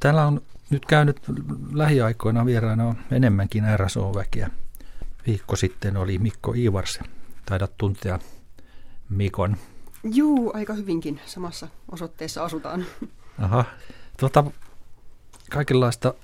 Täällä 0.00 0.26
on 0.26 0.40
nyt 0.70 0.86
käynyt 0.86 1.20
lähiaikoina 1.72 2.46
vieraana 2.46 2.94
enemmänkin 3.10 3.64
RSO-väkeä. 3.76 4.50
Viikko 5.26 5.56
sitten 5.56 5.96
oli 5.96 6.18
Mikko 6.18 6.52
Iivars. 6.52 7.00
Taidat 7.46 7.76
tuntea 7.78 8.18
Mikon. 9.08 9.56
Juu, 10.04 10.50
aika 10.54 10.74
hyvinkin. 10.74 11.20
Samassa 11.26 11.68
osoitteessa 11.92 12.44
asutaan. 12.44 12.84
Aha. 13.38 13.64
Tuota, 14.16 14.44
kaikenlaista 15.50 16.14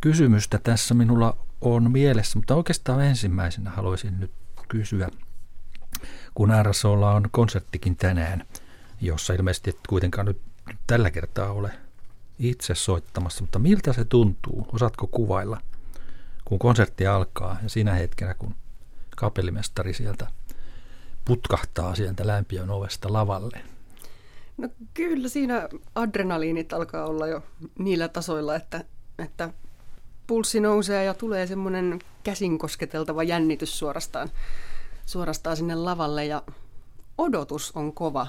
kysymystä 0.00 0.58
tässä 0.58 0.94
minulla 0.94 1.36
on 1.60 1.90
mielessä, 1.90 2.38
mutta 2.38 2.54
oikeastaan 2.54 3.04
ensimmäisenä 3.04 3.70
haluaisin 3.70 4.20
nyt 4.20 4.32
kysyä, 4.68 5.08
kun 6.34 6.52
RSOlla 6.62 7.12
on 7.12 7.28
konserttikin 7.30 7.96
tänään, 7.96 8.44
jossa 9.00 9.34
ilmeisesti 9.34 9.70
et 9.70 9.78
kuitenkaan 9.88 10.26
nyt 10.26 10.40
tällä 10.86 11.10
kertaa 11.10 11.52
ole 11.52 11.85
itse 12.38 12.74
soittamassa, 12.74 13.42
mutta 13.42 13.58
miltä 13.58 13.92
se 13.92 14.04
tuntuu? 14.04 14.66
Osaatko 14.72 15.06
kuvailla, 15.06 15.60
kun 16.44 16.58
konsertti 16.58 17.06
alkaa 17.06 17.56
ja 17.62 17.68
siinä 17.68 17.94
hetkenä, 17.94 18.34
kun 18.34 18.54
kapellimestari 19.16 19.94
sieltä 19.94 20.26
putkahtaa 21.24 21.94
sieltä 21.94 22.26
lämpiön 22.26 22.70
ovesta 22.70 23.12
lavalle? 23.12 23.60
No 24.56 24.68
kyllä 24.94 25.28
siinä 25.28 25.68
adrenaliinit 25.94 26.72
alkaa 26.72 27.06
olla 27.06 27.26
jo 27.26 27.42
niillä 27.78 28.08
tasoilla, 28.08 28.54
että, 28.56 28.84
että 29.18 29.50
pulssi 30.26 30.60
nousee 30.60 31.04
ja 31.04 31.14
tulee 31.14 31.46
semmoinen 31.46 31.98
käsin 32.24 32.58
kosketeltava 32.58 33.22
jännitys 33.22 33.78
suorastaan, 33.78 34.30
suorastaan 35.06 35.56
sinne 35.56 35.74
lavalle 35.74 36.24
ja 36.24 36.42
odotus 37.18 37.72
on 37.74 37.92
kova 37.92 38.26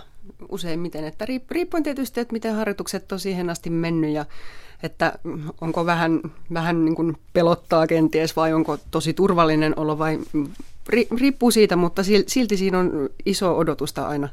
useimmiten, 0.49 1.03
että 1.03 1.25
riippuen 1.51 1.83
tietysti, 1.83 2.19
että 2.19 2.33
miten 2.33 2.55
harjoitukset 2.55 3.11
on 3.11 3.19
siihen 3.19 3.49
asti 3.49 3.69
mennyt 3.69 4.11
ja 4.11 4.25
että 4.83 5.19
onko 5.61 5.85
vähän, 5.85 6.21
vähän 6.53 6.85
niin 6.85 6.95
kuin 6.95 7.17
pelottaa 7.33 7.87
kenties 7.87 8.35
vai 8.35 8.53
onko 8.53 8.77
tosi 8.91 9.13
turvallinen 9.13 9.79
olo 9.79 9.97
vai 9.97 10.19
riippuu 11.19 11.51
siitä, 11.51 11.75
mutta 11.75 12.01
silti 12.27 12.57
siinä 12.57 12.79
on 12.79 13.09
iso 13.25 13.57
odotusta 13.57 14.07
aina, 14.07 14.29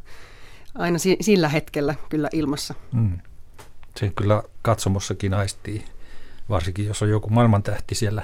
aina 0.74 0.98
sillä 1.20 1.48
hetkellä 1.48 1.94
kyllä 2.08 2.28
ilmassa. 2.32 2.74
Mm. 2.92 3.18
Sen 3.96 4.12
kyllä 4.14 4.42
katsomossakin 4.62 5.34
aistii, 5.34 5.84
varsinkin 6.48 6.86
jos 6.86 7.02
on 7.02 7.10
joku 7.10 7.30
maailmantähti 7.30 7.94
siellä 7.94 8.22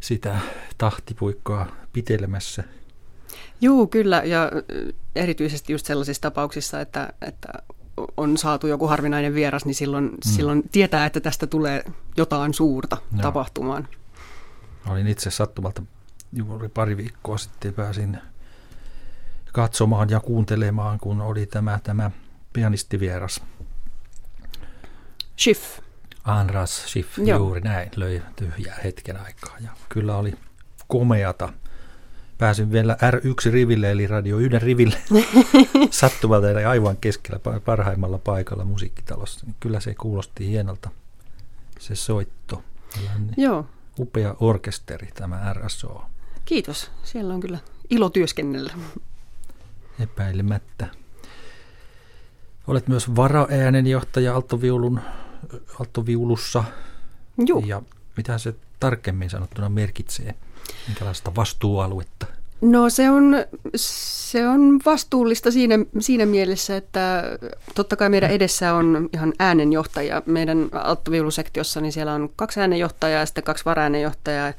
sitä 0.00 0.38
tahtipuikkoa 0.78 1.66
pitelemässä– 1.92 2.64
Joo, 3.60 3.86
kyllä, 3.86 4.22
ja 4.24 4.50
erityisesti 5.16 5.72
just 5.72 5.86
sellaisissa 5.86 6.22
tapauksissa, 6.22 6.80
että, 6.80 7.12
että 7.20 7.48
on 8.16 8.38
saatu 8.38 8.66
joku 8.66 8.86
harvinainen 8.86 9.34
vieras, 9.34 9.64
niin 9.64 9.74
silloin, 9.74 10.04
mm. 10.04 10.16
silloin 10.20 10.62
tietää, 10.72 11.06
että 11.06 11.20
tästä 11.20 11.46
tulee 11.46 11.84
jotain 12.16 12.54
suurta 12.54 12.96
Joo. 13.12 13.22
tapahtumaan. 13.22 13.88
Olin 14.86 15.06
itse 15.06 15.30
sattumalta 15.30 15.82
juuri 16.32 16.68
pari 16.68 16.96
viikkoa 16.96 17.38
sitten 17.38 17.74
pääsin 17.74 18.18
katsomaan 19.52 20.10
ja 20.10 20.20
kuuntelemaan, 20.20 20.98
kun 21.00 21.20
oli 21.20 21.46
tämä, 21.46 21.80
tämä 21.82 22.10
pianistivieras. 22.52 23.40
Schiff. 25.38 25.78
Anras 26.24 26.86
Schiff, 26.86 27.18
Joo. 27.18 27.38
juuri 27.38 27.60
näin, 27.60 27.90
löi 27.96 28.22
tyhjää 28.36 28.78
hetken 28.84 29.16
aikaa. 29.16 29.56
Ja 29.60 29.70
kyllä 29.88 30.16
oli 30.16 30.34
komeata 30.88 31.52
pääsin 32.38 32.72
vielä 32.72 32.96
R1-riville, 33.02 33.90
eli 33.90 34.06
radio 34.06 34.38
yhden 34.38 34.62
riville 34.62 34.96
sattumalta 35.90 36.50
eli 36.50 36.64
aivan 36.64 36.96
keskellä 36.96 37.40
parhaimmalla 37.64 38.18
paikalla 38.18 38.64
musiikkitalossa. 38.64 39.46
Niin 39.46 39.56
kyllä 39.60 39.80
se 39.80 39.94
kuulosti 39.94 40.46
hienolta 40.48 40.90
se 41.78 41.94
soitto. 41.94 42.62
Joo. 43.36 43.66
Upea 43.98 44.34
orkesteri 44.40 45.08
tämä 45.14 45.52
RSO. 45.52 46.04
Kiitos. 46.44 46.90
Siellä 47.04 47.34
on 47.34 47.40
kyllä 47.40 47.58
ilo 47.90 48.10
työskennellä. 48.10 48.72
Epäilemättä. 50.00 50.86
Olet 52.66 52.88
myös 52.88 53.16
varaäänenjohtaja 53.16 54.34
altoviulun, 54.34 55.00
altoviulussa. 55.80 56.64
Joo. 57.46 57.62
Ja 57.66 57.82
mitä 58.16 58.38
se 58.38 58.54
tarkemmin 58.80 59.30
sanottuna 59.30 59.68
merkitsee? 59.68 60.34
Minkälaista 60.88 61.34
vastuualuetta? 61.34 62.26
No 62.60 62.90
se 62.90 63.10
on, 63.10 63.44
se 63.76 64.48
on 64.48 64.80
vastuullista 64.86 65.50
siinä, 65.50 65.78
siinä 65.98 66.26
mielessä, 66.26 66.76
että 66.76 67.24
totta 67.74 67.96
kai 67.96 68.08
meidän 68.08 68.30
edessä 68.30 68.74
on 68.74 69.08
ihan 69.14 69.32
äänenjohtaja. 69.38 70.22
Meidän 70.26 70.68
alttoviulusektiossa 70.72 71.80
niin 71.80 71.92
siellä 71.92 72.14
on 72.14 72.30
kaksi 72.36 72.60
äänenjohtajaa 72.60 73.20
ja 73.20 73.26
sitten 73.26 73.44
kaksi 73.44 73.64
varaäänenjohtajaa. 73.64 74.52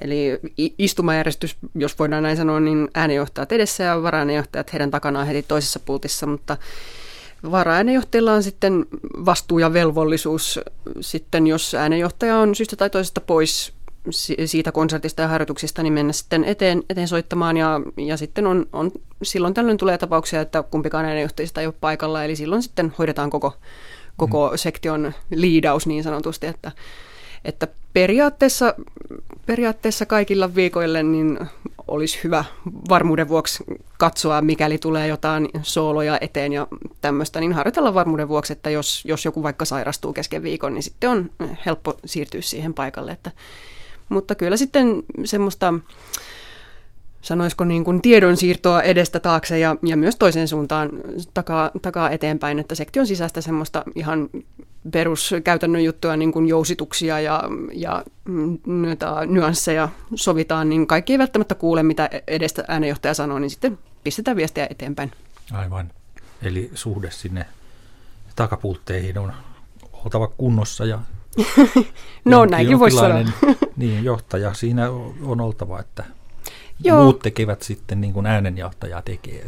Eli 0.00 0.40
istumajärjestys, 0.78 1.56
jos 1.74 1.98
voidaan 1.98 2.22
näin 2.22 2.36
sanoa, 2.36 2.60
niin 2.60 2.88
äänenjohtajat 2.94 3.52
edessä 3.52 3.84
ja 3.84 4.02
varaäänenjohtajat 4.02 4.72
heidän 4.72 4.90
takanaan 4.90 5.26
heti 5.26 5.42
toisessa 5.42 5.80
pultissa, 5.80 6.26
mutta 6.26 6.56
varaäänenjohtajilla 7.50 8.32
on 8.32 8.42
sitten 8.42 8.86
vastuu 9.24 9.58
ja 9.58 9.72
velvollisuus 9.72 10.60
sitten, 11.00 11.46
jos 11.46 11.74
äänenjohtaja 11.74 12.38
on 12.38 12.54
syystä 12.54 12.76
tai 12.76 12.90
toisesta 12.90 13.20
pois 13.20 13.72
siitä 14.44 14.72
konsertista 14.72 15.22
ja 15.22 15.28
harjoituksista, 15.28 15.82
niin 15.82 15.92
mennä 15.92 16.12
sitten 16.12 16.44
eteen, 16.44 16.82
eteen 16.90 17.08
soittamaan 17.08 17.56
ja, 17.56 17.80
ja 17.96 18.16
sitten 18.16 18.46
on, 18.46 18.66
on, 18.72 18.92
silloin 19.22 19.54
tällöin 19.54 19.76
tulee 19.78 19.98
tapauksia, 19.98 20.40
että 20.40 20.62
kumpikaan 20.62 21.04
äänenjohtajista 21.04 21.60
ei 21.60 21.66
ole 21.66 21.74
paikalla, 21.80 22.24
eli 22.24 22.36
silloin 22.36 22.62
sitten 22.62 22.94
hoidetaan 22.98 23.30
koko, 23.30 23.56
koko 24.16 24.50
mm. 24.50 24.56
sektion 24.56 25.12
liidaus 25.30 25.86
niin 25.86 26.02
sanotusti, 26.02 26.46
että, 26.46 26.72
että 27.44 27.68
periaatteessa, 27.92 28.74
periaatteessa 29.46 30.06
kaikilla 30.06 30.54
viikoille 30.54 31.02
niin 31.02 31.38
olisi 31.88 32.20
hyvä 32.24 32.44
varmuuden 32.88 33.28
vuoksi 33.28 33.64
katsoa, 33.98 34.42
mikäli 34.42 34.78
tulee 34.78 35.08
jotain 35.08 35.48
sooloja 35.62 36.18
eteen 36.20 36.52
ja 36.52 36.66
tämmöistä, 37.00 37.40
niin 37.40 37.52
harjoitella 37.52 37.94
varmuuden 37.94 38.28
vuoksi, 38.28 38.52
että 38.52 38.70
jos, 38.70 39.04
jos 39.04 39.24
joku 39.24 39.42
vaikka 39.42 39.64
sairastuu 39.64 40.12
kesken 40.12 40.42
viikon, 40.42 40.74
niin 40.74 40.82
sitten 40.82 41.10
on 41.10 41.30
helppo 41.66 41.94
siirtyä 42.04 42.40
siihen 42.40 42.74
paikalle, 42.74 43.12
että 43.12 43.30
mutta 44.08 44.34
kyllä 44.34 44.56
sitten 44.56 45.02
semmoista, 45.24 45.74
sanoisiko 47.20 47.64
niin 47.64 47.84
kuin 47.84 48.02
tiedonsiirtoa 48.02 48.82
edestä 48.82 49.20
taakse 49.20 49.58
ja, 49.58 49.76
ja 49.82 49.96
myös 49.96 50.16
toiseen 50.16 50.48
suuntaan 50.48 50.90
takaa, 51.34 51.70
takaa 51.82 52.10
eteenpäin, 52.10 52.58
että 52.58 52.74
sektion 52.74 53.06
sisäistä 53.06 53.40
semmoista 53.40 53.82
ihan 53.94 54.28
peruskäytännön 54.92 55.84
juttuja, 55.84 56.16
niin 56.16 56.32
kuin 56.32 56.48
jousituksia 56.48 57.20
ja, 57.20 57.42
ja 57.72 58.04
noita 58.66 59.26
nyansseja 59.26 59.88
sovitaan, 60.14 60.68
niin 60.68 60.86
kaikki 60.86 61.12
ei 61.12 61.18
välttämättä 61.18 61.54
kuule, 61.54 61.82
mitä 61.82 62.10
edestä 62.26 62.64
äänenjohtaja 62.68 63.14
sanoo, 63.14 63.38
niin 63.38 63.50
sitten 63.50 63.78
pistetään 64.04 64.36
viestiä 64.36 64.66
eteenpäin. 64.70 65.10
Aivan. 65.52 65.90
Eli 66.42 66.70
suhde 66.74 67.10
sinne 67.10 67.46
takapultteihin 68.36 69.18
on 69.18 69.32
oltava 69.92 70.26
kunnossa 70.26 70.84
ja 70.84 70.98
no 72.24 72.44
näinkin 72.44 72.78
voisi 72.78 72.96
sanoa. 72.96 73.18
niin, 73.76 74.04
johtaja 74.04 74.54
siinä 74.54 74.90
on 75.22 75.40
oltava, 75.40 75.80
että 75.80 76.04
Joo. 76.84 77.02
muut 77.02 77.18
tekevät 77.18 77.62
sitten 77.62 78.00
niin 78.00 78.12
kuin 78.12 78.26
äänenjohtaja 78.26 79.02
tekee. 79.02 79.46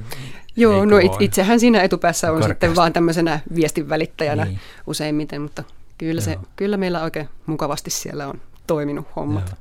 Joo, 0.56 0.84
no 0.84 0.98
it, 0.98 1.12
itsehän 1.20 1.60
siinä 1.60 1.82
etupäässä 1.82 2.26
on 2.26 2.34
karkeasti. 2.34 2.52
sitten 2.52 2.76
vaan 2.76 2.92
tämmöisenä 2.92 3.40
viestinvälittäjänä 3.54 4.44
niin. 4.44 4.60
useimmiten, 4.86 5.42
mutta 5.42 5.64
kyllä, 5.98 6.20
se, 6.20 6.38
kyllä 6.56 6.76
meillä 6.76 7.02
oikein 7.02 7.28
mukavasti 7.46 7.90
siellä 7.90 8.28
on 8.28 8.40
toiminut 8.66 9.06
hommat. 9.16 9.48
Joo. 9.48 9.56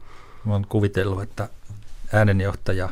Mä 0.46 0.54
oon 0.54 0.66
kuvitellut, 0.70 1.22
että 1.22 1.50
äänenjohtaja 2.14 2.90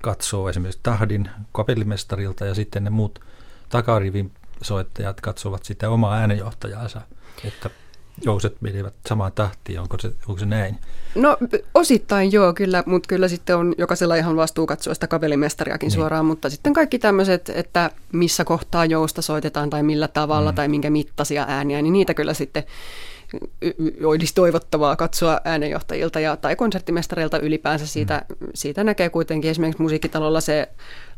katsoo 0.00 0.48
esimerkiksi 0.48 0.80
tahdin 0.82 1.30
kapellimestarilta 1.52 2.46
ja 2.46 2.54
sitten 2.54 2.84
ne 2.84 2.90
muut 2.90 3.20
takarivin 3.68 4.32
soittajat 4.62 5.20
katsovat 5.20 5.64
sitä 5.64 5.90
omaa 5.90 6.14
äänenjohtajaansa, 6.14 7.00
että 7.44 7.70
jouset 8.24 8.56
menevät 8.60 8.94
samaan 9.06 9.32
tahtiin, 9.32 9.80
onko 9.80 9.98
se, 9.98 10.12
onko 10.28 10.38
se 10.38 10.46
näin? 10.46 10.78
No 11.14 11.36
osittain 11.74 12.32
joo, 12.32 12.52
kyllä, 12.52 12.82
mutta 12.86 13.06
kyllä 13.06 13.28
sitten 13.28 13.56
on 13.56 13.74
jokaisella 13.78 14.16
ihan 14.16 14.36
vastuu 14.36 14.66
katsoa 14.66 14.94
sitä 14.94 15.06
kavelimestariakin 15.06 15.86
niin. 15.86 15.94
suoraan, 15.94 16.26
mutta 16.26 16.50
sitten 16.50 16.72
kaikki 16.72 16.98
tämmöiset, 16.98 17.48
että 17.54 17.90
missä 18.12 18.44
kohtaa 18.44 18.84
jousta 18.84 19.22
soitetaan 19.22 19.70
tai 19.70 19.82
millä 19.82 20.08
tavalla 20.08 20.52
mm. 20.52 20.54
tai 20.54 20.68
minkä 20.68 20.90
mittaisia 20.90 21.44
ääniä, 21.48 21.82
niin 21.82 21.92
niitä 21.92 22.14
kyllä 22.14 22.34
sitten 22.34 22.64
olisi 24.04 24.34
toivottavaa 24.34 24.96
katsoa 24.96 25.40
äänenjohtajilta 25.44 26.20
ja, 26.20 26.36
tai 26.36 26.56
konserttimestareilta 26.56 27.38
ylipäänsä. 27.38 27.86
Siitä, 27.86 28.24
mm. 28.28 28.46
siitä 28.54 28.84
näkee 28.84 29.10
kuitenkin 29.10 29.50
esimerkiksi 29.50 29.82
musiikkitalolla 29.82 30.40
se 30.40 30.68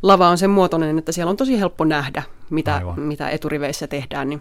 lava 0.02 0.28
on 0.28 0.38
sen 0.38 0.50
muotoinen, 0.50 0.98
että 0.98 1.12
siellä 1.12 1.30
on 1.30 1.36
tosi 1.36 1.60
helppo 1.60 1.84
nähdä, 1.84 2.22
mitä, 2.50 2.82
mitä 2.96 3.30
eturiveissä 3.30 3.86
tehdään. 3.86 4.28
Niin 4.28 4.40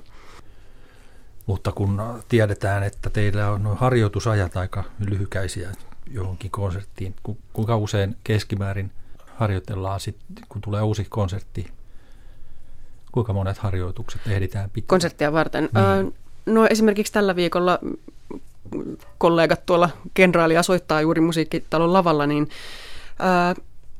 mutta 1.45 1.71
kun 1.71 2.01
tiedetään, 2.29 2.83
että 2.83 3.09
teillä 3.09 3.49
on 3.49 3.77
harjoitusajat 3.77 4.57
aika 4.57 4.83
lyhykäisiä 5.09 5.69
johonkin 6.11 6.51
konserttiin, 6.51 7.15
kuinka 7.53 7.77
usein 7.77 8.15
keskimäärin 8.23 8.91
harjoitellaan, 9.35 9.99
sit, 9.99 10.15
kun 10.49 10.61
tulee 10.61 10.81
uusi 10.81 11.05
konsertti, 11.09 11.71
kuinka 13.11 13.33
monet 13.33 13.57
harjoitukset 13.57 14.21
ehditään 14.27 14.69
pitää? 14.69 14.87
Konserttia 14.87 15.33
varten. 15.33 15.69
Niin. 15.73 16.15
no 16.45 16.65
esimerkiksi 16.65 17.13
tällä 17.13 17.35
viikolla 17.35 17.79
kollegat 19.17 19.65
tuolla 19.65 19.89
kenraalia 20.13 20.63
soittaa 20.63 21.01
juuri 21.01 21.21
musiikkitalon 21.21 21.93
lavalla, 21.93 22.27
niin 22.27 22.49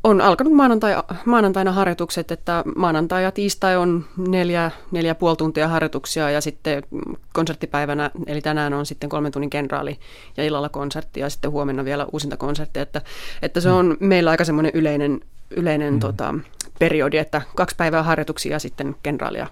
on 0.04 0.22
alkanut 0.22 0.54
maanantai, 0.54 0.96
maanantaina 1.26 1.72
harjoitukset, 1.72 2.32
että 2.32 2.64
maanantai 2.76 3.24
ja 3.24 3.32
tiistai 3.32 3.78
on 3.78 4.06
neljä, 4.18 4.72
neljä 4.92 5.16
puoli 5.16 5.36
tuntia 5.36 5.68
harjoituksia 5.68 6.30
ja 6.30 6.42
sitten 6.42 6.84
konserttipäivänä, 7.34 8.12
eli 8.28 8.42
tänään 8.42 8.74
on 8.74 8.86
sitten 8.86 9.10
kolmen 9.10 9.32
tunnin 9.32 9.50
kenraali 9.50 10.00
ja 10.38 10.44
illalla 10.44 10.70
konsertti 10.70 11.20
ja 11.20 11.30
sitten 11.30 11.52
huomenna 11.52 11.86
vielä 11.86 12.06
uusinta 12.12 12.38
konsertti, 12.38 12.80
että, 12.80 13.02
että 13.42 13.62
se 13.62 13.70
on 13.70 13.98
meillä 14.00 14.32
aika 14.32 14.46
semmoinen 14.46 14.72
yleinen, 14.76 15.22
yleinen 15.50 15.94
mm. 15.94 16.00
tota, 16.00 16.36
periodi, 16.80 17.18
että 17.18 17.42
kaksi 17.56 17.76
päivää 17.76 18.04
harjoituksia 18.04 18.52
ja 18.52 18.60
sitten 18.60 18.96
kenraalia 19.04 19.48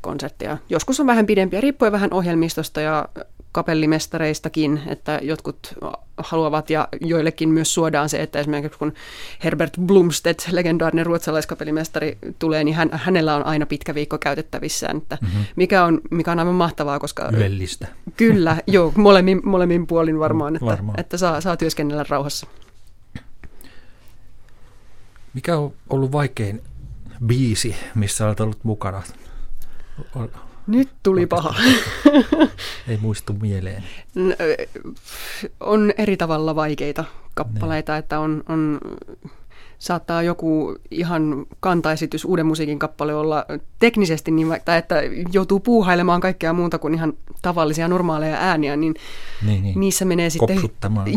konsertteja. 0.00 0.58
Joskus 0.68 1.00
on 1.00 1.06
vähän 1.06 1.26
pidempiä, 1.26 1.60
riippuen 1.60 1.92
vähän 1.92 2.12
ohjelmistosta 2.12 2.80
ja 2.80 3.08
kapellimestareistakin, 3.52 4.82
että 4.86 5.20
jotkut 5.22 5.74
haluavat 6.18 6.70
ja 6.70 6.88
joillekin 7.00 7.48
myös 7.48 7.74
suodaan 7.74 8.08
se, 8.08 8.22
että 8.22 8.38
esimerkiksi 8.38 8.78
kun 8.78 8.92
Herbert 9.44 9.72
Blumstedt, 9.86 10.48
legendaarinen 10.52 11.06
ruotsalaiskapellimestari, 11.06 12.18
tulee, 12.38 12.64
niin 12.64 12.74
hän, 12.74 12.90
hänellä 12.92 13.36
on 13.36 13.46
aina 13.46 13.66
pitkä 13.66 13.94
viikko 13.94 14.18
käytettävissään, 14.18 14.96
että 14.96 15.18
mm-hmm. 15.20 15.44
mikä, 15.56 15.84
on, 15.84 16.00
mikä 16.10 16.32
on 16.32 16.38
aivan 16.38 16.54
mahtavaa, 16.54 16.98
koska... 16.98 17.30
Ylellistä. 17.32 17.86
Kyllä, 18.16 18.56
joo, 18.66 18.92
molemmin, 18.96 19.40
molemmin 19.44 19.86
puolin 19.86 20.18
varmaan, 20.18 20.56
että, 20.56 20.66
varmaan. 20.66 21.00
että 21.00 21.16
saa, 21.16 21.40
saa 21.40 21.56
työskennellä 21.56 22.04
rauhassa. 22.08 22.46
Mikä 25.34 25.56
on 25.56 25.72
ollut 25.90 26.12
vaikein 26.12 26.62
biisi, 27.26 27.76
missä 27.94 28.26
olet 28.26 28.40
ollut 28.40 28.64
mukana? 28.64 29.02
Nyt 30.66 30.88
tuli 31.02 31.26
paha. 31.26 31.54
Ei 32.88 32.96
muistu 33.00 33.32
mieleen. 33.32 33.84
On 35.60 35.92
eri 35.98 36.16
tavalla 36.16 36.54
vaikeita 36.54 37.04
kappaleita, 37.34 37.92
ne. 37.92 37.98
että 37.98 38.18
on, 38.18 38.42
on, 38.48 38.80
saattaa 39.78 40.22
joku 40.22 40.76
ihan 40.90 41.46
kantaesitys, 41.60 42.24
uuden 42.24 42.46
musiikin 42.46 42.78
kappale 42.78 43.14
olla 43.14 43.44
teknisesti 43.78 44.30
niin, 44.30 44.48
tai 44.64 44.78
että 44.78 44.94
joutuu 45.32 45.60
puuhailemaan 45.60 46.20
kaikkea 46.20 46.52
muuta 46.52 46.78
kuin 46.78 46.94
ihan 46.94 47.12
tavallisia 47.42 47.88
normaaleja 47.88 48.36
ääniä, 48.36 48.76
niin, 48.76 48.94
niin, 49.46 49.62
niin. 49.62 49.80
niissä 49.80 50.04
menee 50.04 50.30
sitten... 50.30 50.60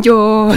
Joo, 0.03 0.53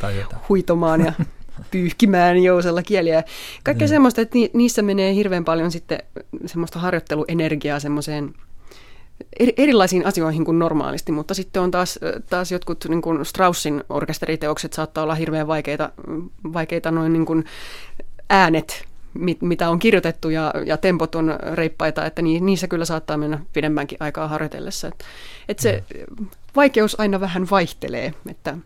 tai 0.00 0.14
huitomaan 0.48 1.00
ja 1.00 1.12
pyyhkimään 1.70 2.42
jousella 2.42 2.82
kieliä. 2.82 3.24
Kaikkea 3.62 3.86
mm. 3.86 3.90
semmoista, 3.90 4.20
että 4.20 4.38
ni, 4.38 4.50
niissä 4.54 4.82
menee 4.82 5.14
hirveän 5.14 5.44
paljon 5.44 5.70
sitten 5.70 5.98
semmoista 6.46 6.78
harjoitteluenergiaa 6.78 7.80
semmoiseen 7.80 8.34
erilaisiin 9.56 10.06
asioihin 10.06 10.44
kuin 10.44 10.58
normaalisti, 10.58 11.12
mutta 11.12 11.34
sitten 11.34 11.62
on 11.62 11.70
taas, 11.70 11.98
taas 12.30 12.52
jotkut 12.52 12.84
niin 12.88 13.02
kuin 13.02 13.24
Straussin 13.24 13.84
orkesteriteokset 13.88 14.72
saattaa 14.72 15.04
olla 15.04 15.14
hirveän 15.14 15.46
vaikeita, 15.46 15.92
vaikeita 16.52 16.90
noin 16.90 17.12
niin 17.12 17.26
kuin 17.26 17.44
äänet, 18.30 18.84
mit, 19.14 19.42
mitä 19.42 19.70
on 19.70 19.78
kirjoitettu 19.78 20.30
ja, 20.30 20.54
ja 20.66 20.76
tempot 20.76 21.14
on 21.14 21.38
reippaita, 21.52 22.06
että 22.06 22.22
ni, 22.22 22.40
niissä 22.40 22.68
kyllä 22.68 22.84
saattaa 22.84 23.16
mennä 23.16 23.38
pidemmänkin 23.52 23.98
aikaa 24.00 24.28
harjoitellessa. 24.28 24.88
Että, 24.88 25.04
että 25.48 25.62
se 25.62 25.84
mm. 26.20 26.26
vaikeus 26.56 27.00
aina 27.00 27.20
vähän 27.20 27.50
vaihtelee, 27.50 28.14
että 28.30 28.56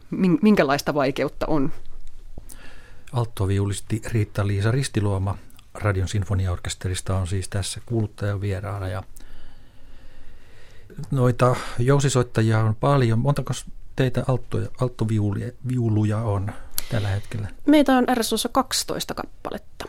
minkälaista 0.43 0.95
vaikeutta 0.95 1.47
on. 1.47 1.73
Alttoviulisti 3.15 4.03
Riitta-Liisa 4.07 4.71
Ristiluoma 4.71 5.39
Radion 5.75 6.09
sinfoniaorkesterista 6.09 7.17
on 7.17 7.27
siis 7.27 7.49
tässä 7.49 7.81
kuuluttajan 7.87 8.41
vieraana 8.41 8.89
ja 8.89 9.03
noita 11.11 11.57
jousisoittajia 11.79 12.59
on 12.59 12.75
paljon. 12.75 13.19
Montako 13.19 13.53
teitä 13.97 14.25
alttoja, 14.29 14.69
alttoviuluja 14.81 16.19
on 16.19 16.53
tällä 16.91 17.09
hetkellä? 17.09 17.49
Meitä 17.67 17.97
on 17.97 18.07
RSOssa 18.15 18.49
12 18.49 19.15
kappaletta. 19.15 19.85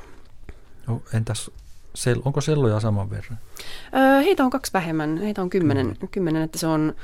No, 0.87 1.01
entäs 1.13 1.51
sel, 1.93 2.21
onko 2.25 2.41
selloja 2.41 2.79
saman 2.79 3.09
verran? 3.09 3.39
Öö, 3.95 4.21
heitä 4.21 4.43
on 4.43 4.49
kaksi 4.49 4.73
vähemmän. 4.73 5.17
Heitä 5.17 5.41
on 5.41 5.49
kymmenen, 5.49 5.97
mm. 6.01 6.07
kymmenen 6.07 6.41
että 6.41 6.57
se 6.57 6.67
on 6.67 6.95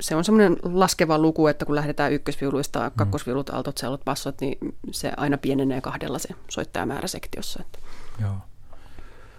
se 0.00 0.16
on 0.16 0.24
semmoinen 0.24 0.56
laskeva 0.62 1.18
luku, 1.18 1.46
että 1.46 1.64
kun 1.64 1.74
lähdetään 1.74 2.12
ykkösviuluista, 2.12 2.88
mm. 2.88 2.92
kakkosviulut, 2.96 3.50
altot, 3.50 3.78
sellot, 3.78 4.00
passot, 4.04 4.40
niin 4.40 4.58
se 4.90 5.12
aina 5.16 5.38
pienenee 5.38 5.80
kahdella 5.80 6.18
se 6.18 6.28
soittajamäärä 6.48 7.08
sektiossa. 7.08 7.62
Että. 7.62 7.78
Joo. 8.20 8.36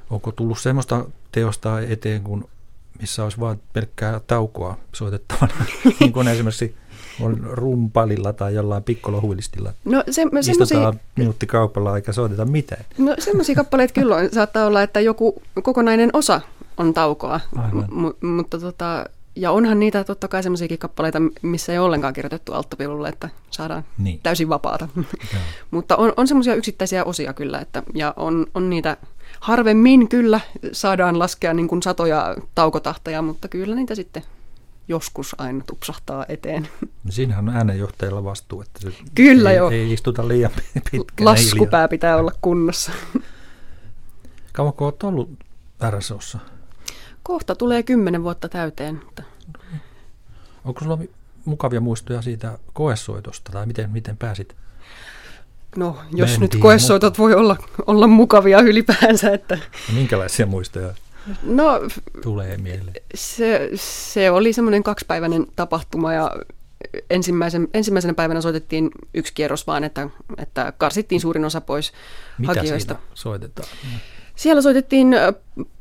Onko 0.10 0.32
tullut 0.32 0.60
semmoista 0.60 1.06
teosta 1.32 1.82
eteen, 1.82 2.24
kun 2.24 2.50
missä 3.02 3.24
olisi 3.24 3.40
vain 3.40 3.62
pelkkää 3.74 4.20
taukoa 4.28 4.78
soitettavana, 4.94 5.54
niin 6.00 6.14
kuin 6.14 6.28
esimerkiksi 6.28 6.76
on 7.22 7.40
rumpalilla 7.44 8.34
tai 8.34 8.54
jollain 8.54 8.84
pikkolohuilistilla. 8.84 9.74
No 9.86 10.04
se, 10.06 10.12
semmosia... 10.14 10.52
Istutaan 10.52 11.00
minuutti 11.16 11.46
kaupalla 11.46 11.96
eikä 11.96 12.12
soiteta 12.12 12.46
mitään. 12.46 12.86
No 12.98 13.16
semmoisia 13.20 13.56
kappaleita 13.56 13.94
kyllä 13.94 14.16
on. 14.16 14.30
Saattaa 14.34 14.66
olla, 14.66 14.84
että 14.84 15.00
joku 15.00 15.42
kokonainen 15.64 16.10
osa 16.14 16.42
on 16.78 16.94
taukoa, 16.94 17.40
M- 17.92 18.28
mutta 18.28 18.60
tota, 18.60 19.06
ja 19.36 19.52
onhan 19.52 19.80
niitä 19.80 20.04
totta 20.04 20.28
kai 20.28 20.44
semmoisiakin 20.44 20.80
kappaleita, 20.80 21.22
missä 21.42 21.72
ei 21.72 21.78
ole 21.78 21.86
ollenkaan 21.86 22.14
kirjoitettu 22.14 22.54
alttopilulle, 22.54 23.10
että 23.10 23.30
saadaan 23.52 23.84
niin. 23.98 24.20
täysin 24.24 24.50
vapaata. 24.50 24.88
Mutta 25.72 25.96
on, 25.96 26.14
on 26.18 26.28
semmoisia 26.28 26.56
yksittäisiä 26.56 27.04
osia 27.04 27.34
kyllä, 27.34 27.60
että, 27.60 27.84
ja 27.94 28.14
on, 28.18 28.46
on 28.54 28.70
niitä 28.70 28.98
harvemmin 29.40 30.10
kyllä 30.10 30.40
saadaan 30.72 31.20
laskea 31.20 31.54
niin 31.54 31.68
kuin 31.68 31.84
satoja 31.84 32.36
taukotahtoja, 32.56 33.22
mutta 33.22 33.48
kyllä 33.48 33.76
niitä 33.76 33.96
sitten 33.96 34.24
joskus 34.88 35.36
aina 35.38 35.64
tupsahtaa 35.68 36.26
eteen. 36.30 36.68
No 37.04 37.12
siinähän 37.12 37.50
on 37.50 37.56
äänenjohtajalla 37.56 38.24
vastuu, 38.24 38.62
että 38.62 38.80
se 38.80 38.92
kyllä 39.16 39.52
ei, 39.52 39.58
jo. 39.58 39.70
ei 39.70 39.94
istuta 39.94 40.28
liian 40.28 40.52
pitkään. 40.74 41.26
Laskupää 41.26 41.88
pitää 41.88 42.18
olla 42.18 42.32
kunnossa. 42.42 42.92
Kauanko 44.54 44.86
olet 44.86 45.04
ollut 45.04 45.30
RSOssa? 45.90 46.40
Kohta 47.32 47.56
tulee 47.56 47.84
kymmenen 47.84 48.24
vuotta 48.24 48.50
täyteen. 48.50 49.02
Mutta... 49.06 49.24
Onko 50.66 50.84
sulla 50.84 51.00
mukavia 51.46 51.82
muistoja 51.82 52.22
siitä 52.22 52.58
koesoitosta 52.74 53.52
tai 53.52 53.66
miten, 53.66 53.90
miten 53.90 54.18
pääsit? 54.18 54.56
No, 55.76 55.98
jos 56.16 56.30
Mentiin, 56.30 56.42
nyt 56.42 56.56
koesoitot 56.62 57.18
voi 57.18 57.34
olla, 57.34 57.58
olla 57.88 58.08
mukavia 58.08 58.60
ylipäänsä. 58.60 59.34
Että... 59.34 59.56
No, 59.56 59.96
minkälaisia 59.96 60.46
muistoja 60.46 60.94
no, 61.44 61.82
tulee 62.22 62.58
mieleen? 62.58 62.96
Se, 63.16 63.70
se 63.76 64.32
oli 64.32 64.54
semmoinen 64.54 64.84
kaksipäiväinen 64.84 65.48
tapahtuma 65.56 66.14
ja 66.14 66.32
ensimmäisen, 67.10 67.68
ensimmäisenä 67.74 68.14
päivänä 68.14 68.42
soitettiin 68.42 68.92
yksi 69.14 69.34
kierros 69.34 69.68
vaan, 69.68 69.84
että, 69.84 70.10
että 70.38 70.74
karsittiin 70.78 71.22
suurin 71.22 71.46
osa 71.46 71.62
pois 71.62 71.94
Mitä 72.38 72.54
hakijoista. 72.54 72.94
Mitä 72.94 73.06
soitetaan? 73.14 73.70
Siellä 74.42 74.62
soitettiin 74.62 75.16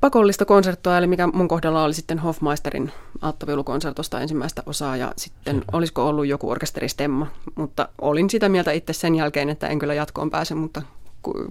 pakollista 0.01 0.45
konserttoa, 0.45 0.99
eli 0.99 1.07
mikä 1.07 1.27
mun 1.27 1.49
kohdalla 1.49 1.85
oli 1.85 1.95
sitten 1.95 2.19
Hofmeisterin 2.19 2.93
alttoviulukonsertosta 3.21 4.21
ensimmäistä 4.21 4.63
osaa, 4.67 4.97
ja 4.97 5.13
sitten 5.17 5.65
olisiko 5.73 6.09
ollut 6.09 6.27
joku 6.27 6.51
orkesteristemma, 6.51 7.27
mutta 7.55 7.89
olin 8.01 8.31
sitä 8.31 8.49
mieltä 8.49 8.73
itse 8.73 8.93
sen 8.93 9.15
jälkeen, 9.15 9.49
että 9.49 9.67
en 9.67 9.79
kyllä 9.79 9.95
jatkoon 9.95 10.31
pääse, 10.31 10.55
mutta 10.55 10.83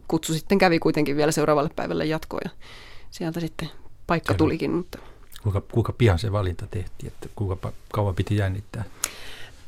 kutsu 0.07 0.33
sitten 0.33 0.57
kävi 0.57 0.79
kuitenkin 0.79 1.17
vielä 1.17 1.31
seuraavalle 1.31 1.69
päivälle 1.75 2.05
jatkoon, 2.05 2.41
ja 2.43 2.49
sieltä 3.11 3.39
sitten 3.39 3.69
paikka 4.07 4.33
tulikin. 4.33 4.71
Mutta... 4.71 4.97
Kuinka, 5.43 5.61
kuinka 5.61 5.93
pian 5.93 6.19
se 6.19 6.31
valinta 6.31 6.67
tehtiin, 6.71 7.11
että 7.13 7.29
kuinka 7.35 7.71
kauan 7.93 8.15
piti 8.15 8.35
jännittää? 8.35 8.83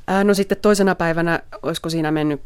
Ää, 0.07 0.24
no 0.24 0.33
sitten 0.33 0.57
toisena 0.62 0.95
päivänä, 0.95 1.39
olisiko 1.63 1.89
siinä 1.89 2.12
mennyt 2.12 2.41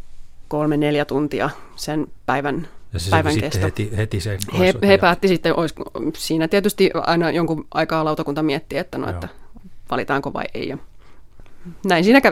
kolme, 0.48 0.78
neljä 0.78 1.06
tuntia 1.06 1.50
sen 1.76 2.08
päivän 2.26 2.68
ja 2.96 3.00
se 3.00 3.10
päivän 3.10 3.40
kesto. 3.40 3.66
Heti, 3.66 3.98
heti 3.98 4.20
sen 4.20 4.40
he, 4.60 4.74
he 4.88 4.98
päätti 4.98 5.28
sitten, 5.28 5.60
olisi, 5.60 5.76
siinä 6.18 6.48
tietysti 6.48 6.92
aina 6.94 7.32
jonkun 7.32 7.68
aikaa 7.72 8.06
lautakunta 8.06 8.44
miettii, 8.44 8.78
että, 8.78 8.98
no, 8.98 9.10
että 9.10 9.28
valitaanko 9.92 10.34
vai 10.34 10.46
ei. 10.54 10.68
Ja 10.68 10.78
näin 11.86 12.04
siinä 12.04 12.22
kävi. 12.22 12.24